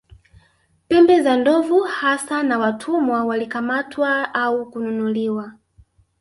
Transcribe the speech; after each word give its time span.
Pembe 0.87 1.21
za 1.23 1.35
ndovu 1.37 1.79
hasa 1.81 2.43
na 2.43 2.57
Watumwa 2.59 3.23
walikamatwa 3.25 4.33
au 4.33 4.71
kununuliwa 4.71 5.53